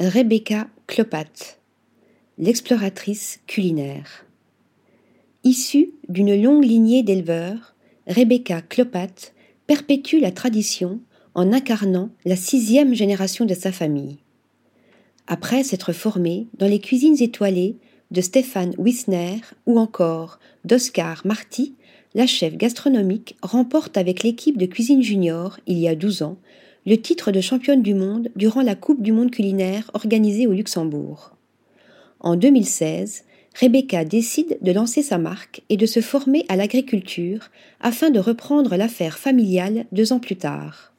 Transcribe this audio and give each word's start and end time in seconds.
Rebecca 0.00 0.66
Clopat, 0.88 1.60
l'exploratrice 2.36 3.38
culinaire. 3.46 4.26
Issue 5.44 5.92
d'une 6.08 6.34
longue 6.42 6.64
lignée 6.64 7.04
d'éleveurs, 7.04 7.76
Rebecca 8.08 8.60
Clopat 8.60 9.32
perpétue 9.68 10.18
la 10.18 10.32
tradition 10.32 11.00
en 11.34 11.52
incarnant 11.52 12.10
la 12.24 12.34
sixième 12.34 12.92
génération 12.92 13.44
de 13.44 13.54
sa 13.54 13.70
famille. 13.70 14.18
Après 15.28 15.62
s'être 15.62 15.92
formée 15.92 16.48
dans 16.58 16.66
les 16.66 16.80
cuisines 16.80 17.22
étoilées 17.22 17.76
de 18.10 18.20
Stéphane 18.20 18.74
Wissner 18.76 19.42
ou 19.66 19.78
encore 19.78 20.40
d'Oscar 20.64 21.24
Marty, 21.24 21.76
la 22.16 22.26
chef 22.26 22.56
gastronomique 22.56 23.36
remporte 23.42 23.96
avec 23.96 24.24
l'équipe 24.24 24.58
de 24.58 24.66
cuisine 24.66 25.04
junior, 25.04 25.60
il 25.68 25.78
y 25.78 25.86
a 25.86 25.94
12 25.94 26.22
ans, 26.22 26.38
le 26.86 27.00
titre 27.00 27.32
de 27.32 27.40
championne 27.40 27.82
du 27.82 27.94
monde 27.94 28.28
durant 28.36 28.60
la 28.60 28.74
Coupe 28.74 29.02
du 29.02 29.12
monde 29.12 29.30
culinaire 29.30 29.90
organisée 29.94 30.46
au 30.46 30.52
Luxembourg. 30.52 31.34
En 32.20 32.36
2016, 32.36 33.24
Rebecca 33.58 34.04
décide 34.04 34.58
de 34.60 34.72
lancer 34.72 35.02
sa 35.02 35.16
marque 35.16 35.62
et 35.70 35.76
de 35.76 35.86
se 35.86 36.00
former 36.00 36.44
à 36.48 36.56
l'agriculture 36.56 37.50
afin 37.80 38.10
de 38.10 38.18
reprendre 38.18 38.76
l'affaire 38.76 39.18
familiale 39.18 39.86
deux 39.92 40.12
ans 40.12 40.18
plus 40.18 40.36
tard. 40.36 40.92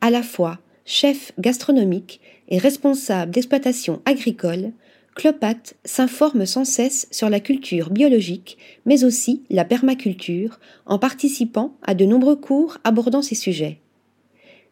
À 0.00 0.10
la 0.10 0.22
fois 0.22 0.58
chef 0.84 1.32
gastronomique 1.38 2.20
et 2.48 2.58
responsable 2.58 3.30
d'exploitation 3.30 4.00
agricole, 4.06 4.72
Clopat 5.14 5.74
s'informe 5.84 6.46
sans 6.46 6.64
cesse 6.64 7.06
sur 7.10 7.28
la 7.28 7.40
culture 7.40 7.90
biologique, 7.90 8.56
mais 8.86 9.04
aussi 9.04 9.42
la 9.50 9.64
permaculture, 9.64 10.58
en 10.86 10.98
participant 10.98 11.74
à 11.82 11.94
de 11.94 12.04
nombreux 12.04 12.36
cours 12.36 12.78
abordant 12.84 13.22
ces 13.22 13.34
sujets. 13.34 13.80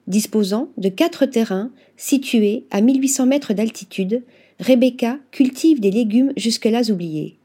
Disposant 0.07 0.71
de 0.77 0.89
quatre 0.89 1.27
terrains 1.27 1.71
situés 1.97 2.65
à 2.71 2.81
1800 2.81 3.27
mètres 3.27 3.55
d'altitude, 3.55 4.23
Rebecca 4.61 5.19
cultive 5.31 5.81
des 5.81 5.91
légumes 5.91 6.33
jusque-là 6.37 6.91
oubliés. 6.91 7.37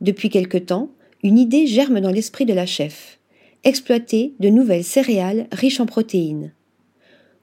Depuis 0.00 0.30
quelque 0.30 0.58
temps, 0.58 0.90
une 1.22 1.38
idée 1.38 1.66
germe 1.66 2.00
dans 2.00 2.10
l'esprit 2.10 2.44
de 2.44 2.54
la 2.54 2.66
chef 2.66 3.16
exploiter 3.66 4.32
de 4.38 4.48
nouvelles 4.48 4.84
céréales 4.84 5.48
riches 5.50 5.80
en 5.80 5.86
protéines. 5.86 6.52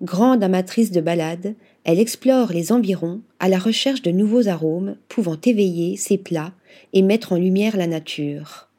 Grande 0.02 0.42
amatrice 0.42 0.92
de 0.92 1.02
balades, 1.02 1.54
elle 1.84 2.00
explore 2.00 2.54
les 2.54 2.72
environs 2.72 3.22
à 3.42 3.50
la 3.50 3.60
recherche 3.60 4.02
de 4.02 4.12
nouveaux 4.12 4.48
arômes 4.48 4.96
pouvant 5.10 5.38
éveiller 5.44 5.98
ses 5.98 6.18
plats 6.18 6.54
et 6.94 7.02
mettre 7.02 7.34
en 7.34 7.36
lumière 7.36 7.76
la 7.76 7.88
nature. 7.88 8.70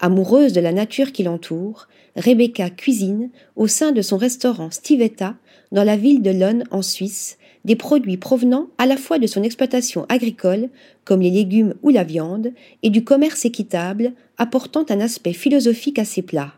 Amoureuse 0.00 0.52
de 0.52 0.60
la 0.60 0.72
nature 0.72 1.12
qui 1.12 1.22
l'entoure, 1.22 1.88
Rebecca 2.16 2.70
cuisine 2.70 3.30
au 3.56 3.66
sein 3.66 3.92
de 3.92 4.02
son 4.02 4.16
restaurant 4.16 4.70
Stivetta 4.70 5.36
dans 5.72 5.84
la 5.84 5.96
ville 5.96 6.22
de 6.22 6.30
Lonne 6.30 6.64
en 6.70 6.82
Suisse 6.82 7.38
des 7.64 7.76
produits 7.76 8.16
provenant 8.16 8.68
à 8.78 8.86
la 8.86 8.96
fois 8.96 9.18
de 9.18 9.26
son 9.26 9.42
exploitation 9.42 10.06
agricole, 10.08 10.70
comme 11.04 11.20
les 11.20 11.30
légumes 11.30 11.74
ou 11.82 11.90
la 11.90 12.04
viande, 12.04 12.52
et 12.82 12.90
du 12.90 13.04
commerce 13.04 13.44
équitable, 13.44 14.12
apportant 14.38 14.84
un 14.88 15.00
aspect 15.00 15.32
philosophique 15.32 15.98
à 15.98 16.04
ses 16.04 16.22
plats 16.22 16.54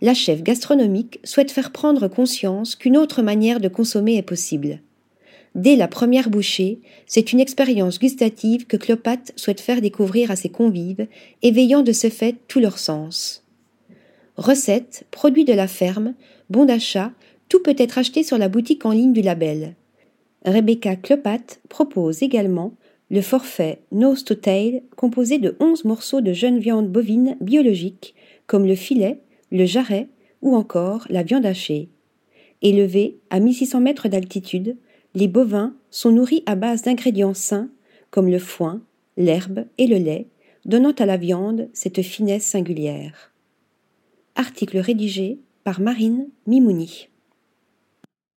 la 0.00 0.14
chef 0.14 0.42
gastronomique 0.42 1.20
souhaite 1.24 1.50
faire 1.50 1.72
prendre 1.72 2.08
conscience 2.08 2.76
qu'une 2.76 2.96
autre 2.96 3.22
manière 3.22 3.60
de 3.60 3.68
consommer 3.68 4.16
est 4.16 4.22
possible. 4.22 4.80
Dès 5.56 5.74
la 5.74 5.88
première 5.88 6.28
bouchée, 6.28 6.80
c'est 7.06 7.32
une 7.32 7.40
expérience 7.40 7.98
gustative 7.98 8.66
que 8.66 8.76
Clopat 8.76 9.32
souhaite 9.36 9.62
faire 9.62 9.80
découvrir 9.80 10.30
à 10.30 10.36
ses 10.36 10.50
convives, 10.50 11.06
éveillant 11.40 11.82
de 11.82 11.92
ce 11.92 12.10
fait 12.10 12.36
tous 12.46 12.60
leurs 12.60 12.78
sens. 12.78 13.42
Recettes, 14.36 15.06
produits 15.10 15.46
de 15.46 15.54
la 15.54 15.66
ferme, 15.66 16.12
bons 16.50 16.66
d'achat, 16.66 17.10
tout 17.48 17.62
peut 17.62 17.74
être 17.78 17.96
acheté 17.96 18.22
sur 18.22 18.36
la 18.36 18.50
boutique 18.50 18.84
en 18.84 18.90
ligne 18.90 19.14
du 19.14 19.22
label. 19.22 19.74
Rebecca 20.44 20.94
Clopat 20.94 21.58
propose 21.70 22.22
également 22.22 22.74
le 23.10 23.22
forfait 23.22 23.80
Nose 23.92 24.24
to 24.24 24.34
Tail 24.34 24.82
composé 24.94 25.38
de 25.38 25.56
11 25.58 25.86
morceaux 25.86 26.20
de 26.20 26.34
jeunes 26.34 26.58
viande 26.58 26.92
bovine 26.92 27.38
biologiques, 27.40 28.14
comme 28.46 28.66
le 28.66 28.74
filet, 28.74 29.20
le 29.50 29.64
jarret 29.64 30.08
ou 30.42 30.54
encore 30.54 31.06
la 31.08 31.22
viande 31.22 31.46
hachée. 31.46 31.88
Élevés 32.60 33.16
à 33.30 33.40
1600 33.40 33.80
mètres 33.80 34.08
d'altitude, 34.08 34.76
les 35.16 35.28
bovins 35.28 35.74
sont 35.90 36.12
nourris 36.12 36.42
à 36.44 36.56
base 36.56 36.82
d'ingrédients 36.82 37.32
sains 37.32 37.70
comme 38.10 38.28
le 38.28 38.38
foin, 38.38 38.82
l'herbe 39.16 39.64
et 39.78 39.86
le 39.86 39.96
lait, 39.96 40.26
donnant 40.66 40.92
à 40.92 41.06
la 41.06 41.16
viande 41.16 41.70
cette 41.72 42.02
finesse 42.02 42.44
singulière. 42.44 43.32
Article 44.34 44.76
rédigé 44.76 45.38
par 45.64 45.80
Marine 45.80 46.28
Mimouni. 46.46 47.08